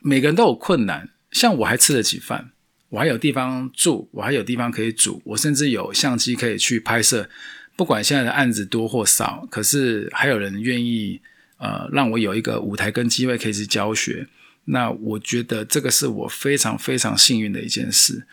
[0.00, 2.50] 每个人都有困难，像我还吃得起饭，
[2.88, 7.28] 我还有地方住，我还有地方可以煮，我甚至有相机可以去拍摄，
[7.76, 11.20] 不管现在的案子多或少，可是还有人愿意。
[11.56, 14.26] 呃，让我有一个舞台跟机会可以去教学，
[14.64, 18.26] 那我觉得这个是我非常非常幸运的一件事。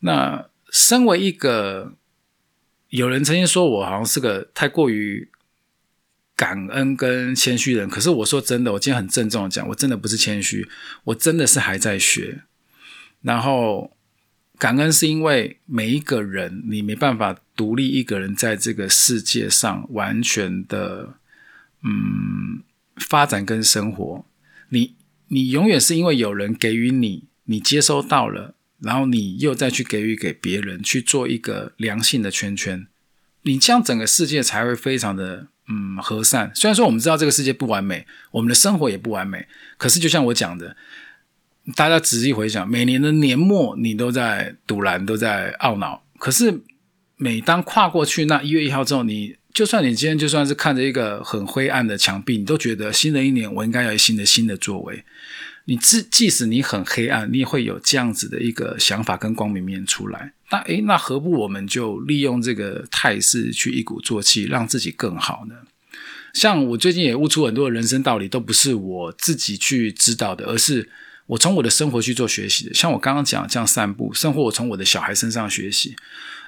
[0.00, 1.94] 那身为一个
[2.88, 5.30] 有人曾经说我好像是个太过于
[6.34, 10.68] 感恩跟谦虚人，可是我说真的，我今天很郑重的讲，我真的不是谦虚，
[11.04, 12.42] 我真的是还在学。
[13.20, 13.96] 然后
[14.62, 21.14] 感恩是因为每一个人，你没办法独立一个人在这个世界上完全的，
[21.82, 22.62] 嗯。
[22.98, 24.26] 发展跟生活，
[24.68, 24.94] 你
[25.28, 32.86] 你永远是因为有人给予你，你接收到了，然后你又再去给予给别人，去做一个良性的圈圈，
[33.42, 36.52] 你这样整个世界才会非常的嗯和善。
[36.54, 39.48] 虽然说我们知道这个世界不完美，我们的生活也不完美，
[39.78, 40.76] 可是就像我讲的，
[41.76, 46.62] 大家仔细回想，每年的年末你都在堵拦，都在懊恼，可是
[47.16, 49.36] 每当跨过去那一月一号之后，你。
[49.52, 55.04] 就算你今天就算是看着一个很灰暗的墙壁，你都觉得新的一年我应该有新的新的作为。
[55.66, 60.32] 你即即使你很黑暗，你也会有这样子的一个想法跟光明面出来。
[60.50, 65.54] 那诶，那何不我们就利用这个态势去一鼓作气，让自己更好呢？
[66.32, 70.88] 像我最近也悟出很多人生道理，都不是我自己去知道的，而是
[71.32, 72.74] 我从我的生活去做学习的。
[72.74, 75.96] 像我刚刚讲这样散步，生活我从我的小孩身上学习，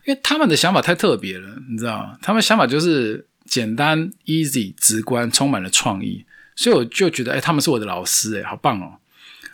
[0.04, 6.24] 因为他们的想法太特别了，你知道吗他们想法就是简单、easy、直观，充满了创意，
[6.54, 8.98] 所以我就觉得，哎，他们是我的老师，哎，好棒哦。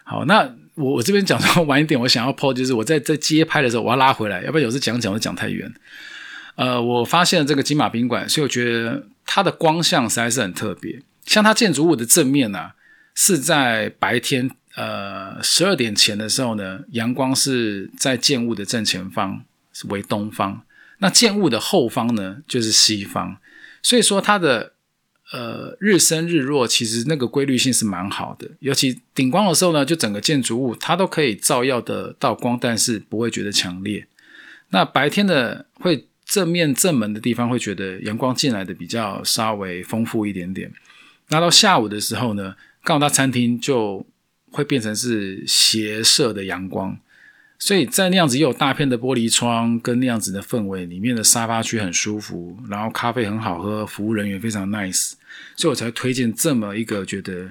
[0.03, 5.73] 好，那我我这边讲说 晚一点，我想要 p 就是我在在街拍的时候，我要拉回来，要不然有时讲讲我讲太远。
[6.57, 11.01] 呃，我发现了这个金马宾馆，所以我觉得它的光向实在是很特别。
[11.25, 12.73] 像它建筑物的正面呢，
[13.15, 20.63] 是在白天，呃，十二点前的时候呢，阳光是在建物的正前方，是为东方。
[20.99, 23.37] 那建物的后方呢，就是西方。
[23.83, 24.73] 所以说它的
[25.33, 28.49] 呃日升日落，其实那个规律性是蛮好的。
[28.61, 34.07] 尤其顶光的时候呢，就整个建筑物它都可以照耀的到光，但是不会觉得强烈。
[34.71, 36.07] 那白天的会。
[36.27, 40.71] 正面正门的地方会觉得阳光进来的比较稍微丰富一点点，
[41.31, 42.55] 那到下午的时候呢，
[42.85, 44.07] 刚好到餐厅就
[44.51, 46.99] 会变成是斜射的阳光，
[47.59, 55.13] 所以在那样子又有大片的玻璃窗跟那样子的氛围里面的沙发区很舒服，然后咖啡很好喝，服务人员非常 nice，
[55.57, 57.51] 所以我才推荐这么一个觉得。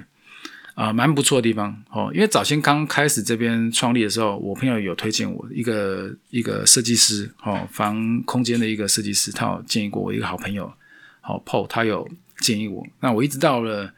[0.76, 2.10] 啊，蛮不错的地方哦。
[2.14, 10.72] 因为早先刚开始这边创立的时候，我朋友有推荐我一个一个设计师哦，房空间的一个设计师，他有建议过我一个好朋友，
[11.20, 12.86] 好 Paul，他有建议我。
[13.00, 13.92] 那我一直到了，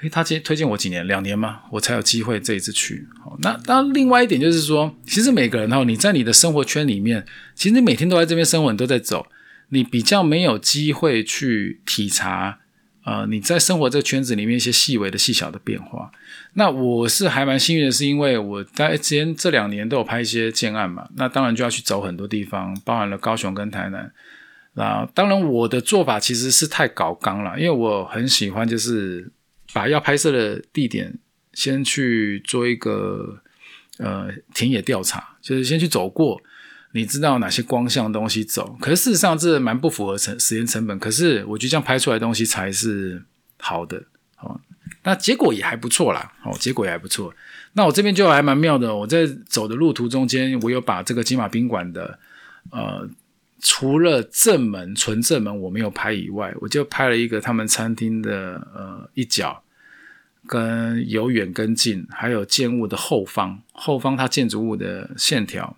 [0.00, 3.06] 诶，他建推荐我几年，两年吗，我才有机会这一次去。
[3.22, 9.26] 好，那当，另外一点就是说，其实每个人哈，你在你的生活圈里面，其实你每天都在这边生活，你都在走，
[9.70, 12.60] 你比较没有机会去体察。
[13.04, 16.10] 呃，你在生活这个圈子里面一些细微的细小的变化，
[16.54, 24.12] 那我是还蛮幸运的，是因为我在之前这两年都有拍一些建案嘛，那当然就要去走很多地方，包含了高雄跟台南。
[24.74, 29.32] 那当然我的做法其实是太搞纲了，因为我很喜欢就是
[29.78, 31.16] 把要拍摄的地点
[31.52, 33.40] 先去做一个
[33.98, 36.42] 呃田野调查，就是先去走过。
[36.90, 38.76] 你知道哪些光向东西走？
[38.80, 40.98] 可是事实上这蛮不符合成时间成本。
[40.98, 43.22] 可是我觉得这样拍出来东西才是
[43.58, 44.02] 好的，
[44.40, 44.60] 哦，
[45.04, 47.32] 那结果也还不错啦，哦，结果也还不错。
[47.74, 52.18] 那我这边就还蛮妙的，我在走的路途中间，我有把这个金马宾馆的，
[52.72, 53.08] 呃，
[53.60, 59.62] 除了正门纯正门我没有拍以外，我就拍了一个他们餐厅的呃一角，
[60.48, 65.76] 跟由远跟近，还有建物的后方，后方它建筑物的线条。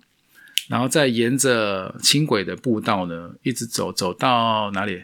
[0.69, 5.03] 然后再沿着轻轨的步道呢，一直走，走到哪里？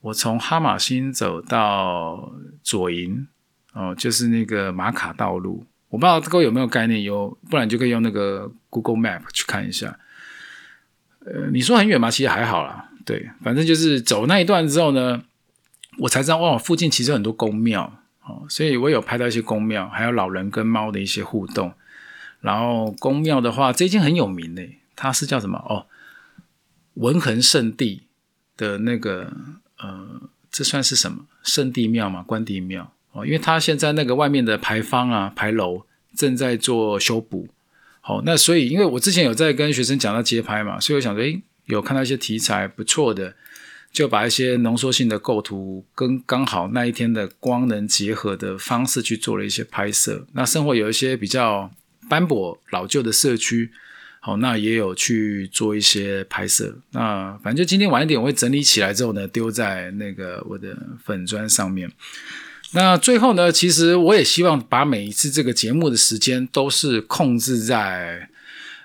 [0.00, 2.32] 我从哈马星走到
[2.62, 3.26] 左营，
[3.72, 5.66] 哦，就是那个马卡道路。
[5.88, 9.98] 我不知道各位有没有概念，有，不然就可以用那个 Google Map 去看一下。
[11.26, 12.10] 呃，你说很远吗？
[12.10, 12.90] 其实还好啦。
[13.04, 15.24] 对，反正就是走那一段之后呢，
[15.98, 21.72] 我才知道哇，附近其实很多宫庙哦，所以我有拍到一些宫庙，还有老人跟猫的一些互动。
[22.40, 25.58] 然后宫庙的话，这间很有名诶，它是叫什么？
[25.68, 25.86] 哦，
[26.94, 28.02] 文衡圣地
[28.56, 29.32] 的那个
[29.78, 32.22] 呃，这算是什么圣地庙嘛？
[32.22, 37.48] 关帝庙哦，因为它现在那个外面的牌坊啊、牌楼正在做修补。
[38.00, 43.34] 好，那所以因为我之前有在跟学生讲到街拍嘛，所以我想说，诶，有看到一些题材不错的，
[43.94, 50.26] 就把一些浓缩性的构图跟刚好那一天的光能结合的方式去做了一些拍摄。
[50.34, 51.70] 那生活有一些比较。
[52.06, 53.70] 斑驳老旧的社区，
[54.20, 56.76] 好，那也有去做一些拍摄。
[56.90, 61.90] 那反正就今天晚一点，我会整理起来之后呢，丢在那个我的粉砖上面。
[62.72, 68.28] 那最后呢，其实我也希望把每一次这个节目的时间都是控制在，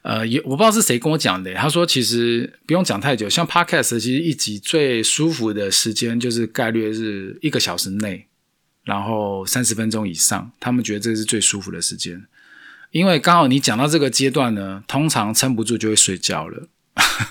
[0.10, 8.26] 呃，也我不知道是谁跟我讲的，他说其实不用讲太久，像 Podcast 其实一集最舒服的时间就是概率是一个小时内，
[8.84, 12.26] 然后三十分钟以上，他们觉得这是最舒服的时间。
[12.89, 16.68] 因为刚好你讲到这个阶段呢，通常撑不住就会睡觉了。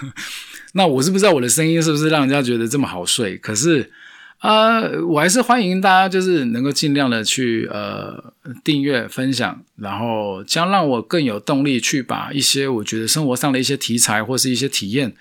[0.75, 3.37] 那我是不知道我的声音是不是让人家觉得这么好睡？
[3.37, 3.91] 可是
[4.39, 8.33] 啊，我还是欢迎大家就是能够尽量的去呃
[8.65, 15.15] 订阅分享，然后将让我更有动力去把一些我觉得生活上的一些题材或是一些体验，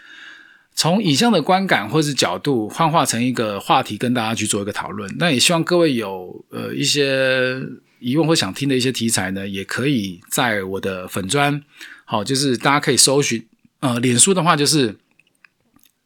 [0.74, 5.14] 从影像的观感或是角度幻化成一个话题，跟大家去做一个讨论。
[5.18, 7.62] 那也希望各位有呃一些。
[8.00, 11.64] 疑问或想听的一些题材呢，也可以在我的粉砖，
[12.06, 13.44] 好，就是大家可以搜寻，
[13.80, 14.96] 呃，脸书的话就是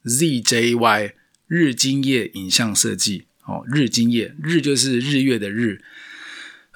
[0.05, 1.11] ZJY
[1.51, 5.81] 日金夜影像设计，哦，日金夜日就是日月的日，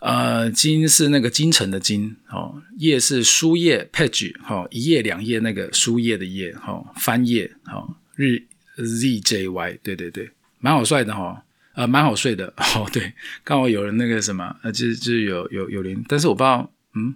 [0.01, 8.43] 呃，金是那个京城的金，哦，夜是书页 page，哦，一页两页那个书页的页，哦，翻页，哦，日
[8.77, 11.45] zjy，对对对，蛮好帅的哈，
[11.75, 13.13] 呃，蛮好睡的，哦，对，
[13.45, 17.15] 刚好有人那个什么，呃，就就是有有有人，但是我不知道，嗯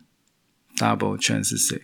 [0.78, 1.82] ，double 圈是谁？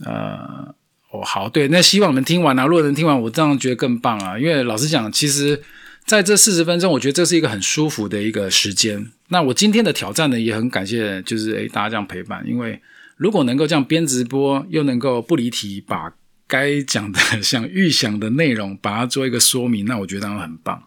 [0.00, 0.74] 呃，
[1.14, 5.62] 哦，好，对，那希望你们听完啊，如果能听完，我这样觉得更棒啊，因为老实讲，其实。
[6.06, 9.10] 在这四十分钟，我觉得这是一个很舒服的一个时间。
[9.28, 12.44] 那我今天的挑战呢，也很感谢，就是诶大家这样陪伴。
[12.46, 12.78] 因为
[13.16, 16.12] 如果能够这样边直播，又能够不离题，把
[16.46, 20.82] 该讲的、 想预想的内容，把它做一个说明，那我觉得当然很棒。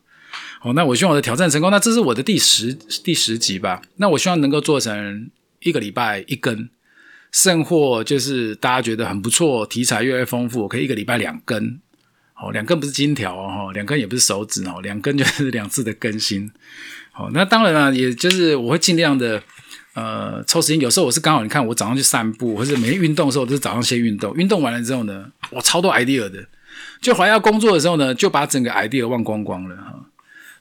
[0.60, 1.72] 好，那我希望我的挑战成功。
[1.72, 2.72] 那这是我的第十
[3.04, 3.82] 第十集吧？
[3.96, 6.70] 那我希望能够做成一个礼拜一根，
[7.32, 11.80] 剩货就是大家觉得很不错，题材越来越丰富，我可以一个礼拜两根。
[12.40, 16.52] 哦，两根不是金条哦，两根也不是手指哦，两根就是两次的更新。
[17.12, 19.42] 好，那当然了，也就是我会尽量的
[19.96, 20.80] 呃抽时间。
[20.80, 24.36] 有时候我是刚好你看，我早上去散步，或者每天运动的时候，我都是早上先运动。
[24.36, 26.48] 运动完了之后呢，我超多 idea 的，
[27.02, 30.06] 就还要工作的时候呢，就把整个 idea 忘光光了哈。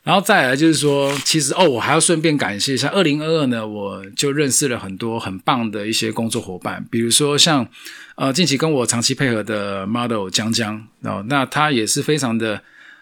[0.07, 7.67] 然后再来就是说，其实哦，我还要顺便感谢一下，二零二二呢，我就认识了很多很棒的一些工作伙伴，比如说像
[8.15, 12.61] 呃近期跟我长期配合的 model 江江哦，那他也是非常的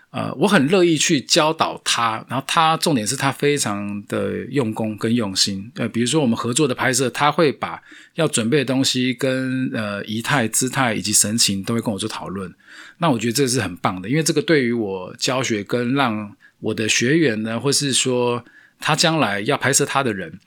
[0.09, 7.79] 呃，我很乐意去教导他，然后他重点是他非常的用功跟用心，呃，比如说我们合作的拍摄，他会把
[8.15, 12.51] 要准备的东西跟呃仪态、姿态以及神情都会跟我做讨论，
[12.97, 18.43] 那我觉得这是很棒的，因为这个对于我教学跟让我的学员呢，或是说
[18.79, 20.39] 他将来要拍摄他的人，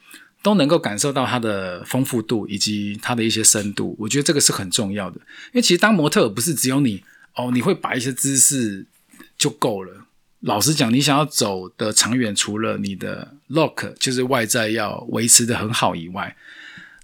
[0.42, 3.94] 都能够感受到他的丰富度以及他的一些深度。
[4.00, 7.04] 我觉得这个是很重要的，因为其实当模特不是只有你
[7.36, 8.86] 哦，你会摆一些姿势
[9.36, 10.06] 就够了。
[10.40, 16.36] 老实讲，你想要走的长远，除了你的 look 就是外在要维持的很好以外，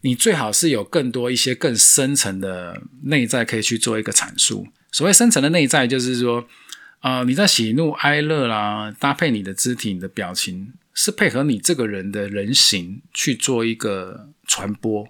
[0.03, 4.67] 你最好是有更多一些更深层的内在可以去做一个阐述。
[4.91, 6.49] 所谓深层的内在，就是说。
[7.05, 15.07] 啊，你在喜怒哀乐啦，搭配你的肢体、你的表情，是配合你这个人的人形去做一个传播，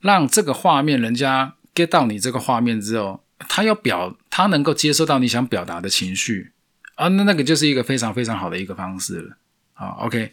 [0.00, 6.52] 让这个画面人家 get 到你这个画面之后，他要表，他能够接收到你想表达的情绪，
[6.94, 9.36] 啊，那那个就是一个非常非常好的一个方式了。
[9.80, 10.30] 好，OK，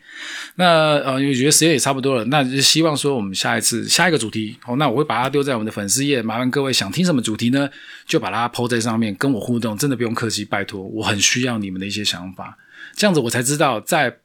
[0.56, 0.66] 那
[0.98, 7.70] 呃，我觉得时间也差不多了，那就希望说我们下一次下一个主题，好，那我会把它丢在我们的粉丝页，麻烦各位想听什么主题呢，
[8.06, 12.58] 就把它抛在上面跟我互动，真的不用客气，拜托，我很需要你们的一些想法，
[12.94, 14.18] 这样子我才知道在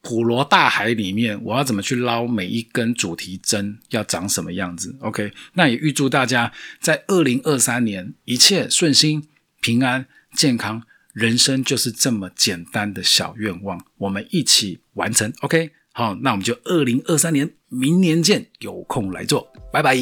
[0.00, 9.26] 普罗大海里面我要怎么去捞每一根主题针要长什么样子，OK，那也预祝大家在二零二三年一切顺心、
[9.60, 10.84] 平安、健康。
[11.18, 15.32] 人生就是这么简单的小愿望，我们一起完成。
[15.40, 19.96] OK，好，那我们就二零二三年明年见，有空来做，拜拜。